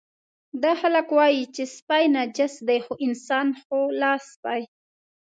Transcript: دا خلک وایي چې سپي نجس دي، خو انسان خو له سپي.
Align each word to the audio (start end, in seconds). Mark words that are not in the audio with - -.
دا 0.63 0.71
خلک 0.81 1.07
وایي 1.17 1.43
چې 1.55 1.63
سپي 1.75 2.03
نجس 2.15 2.53
دي، 2.67 2.79
خو 2.85 2.93
انسان 3.05 3.47
خو 3.61 3.79
له 3.99 4.11
سپي. 4.29 4.61